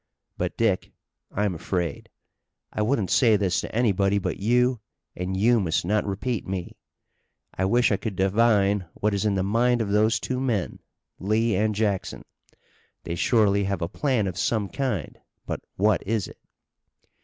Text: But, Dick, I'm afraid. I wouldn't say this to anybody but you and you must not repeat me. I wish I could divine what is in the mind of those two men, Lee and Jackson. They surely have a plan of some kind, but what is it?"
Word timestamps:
But, 0.35 0.57
Dick, 0.57 0.91
I'm 1.31 1.53
afraid. 1.53 2.09
I 2.73 2.81
wouldn't 2.81 3.11
say 3.11 3.35
this 3.37 3.61
to 3.61 3.71
anybody 3.75 4.17
but 4.17 4.39
you 4.39 4.79
and 5.15 5.37
you 5.37 5.59
must 5.59 5.85
not 5.85 6.07
repeat 6.07 6.47
me. 6.47 6.75
I 7.55 7.65
wish 7.65 7.91
I 7.91 7.97
could 7.97 8.15
divine 8.15 8.87
what 8.95 9.13
is 9.13 9.25
in 9.25 9.35
the 9.35 9.43
mind 9.43 9.79
of 9.79 9.89
those 9.89 10.19
two 10.19 10.39
men, 10.39 10.79
Lee 11.19 11.55
and 11.55 11.75
Jackson. 11.75 12.25
They 13.03 13.13
surely 13.13 13.65
have 13.65 13.83
a 13.83 13.87
plan 13.87 14.25
of 14.25 14.39
some 14.39 14.69
kind, 14.69 15.19
but 15.45 15.59
what 15.75 16.01
is 16.07 16.27
it?" 16.27 16.39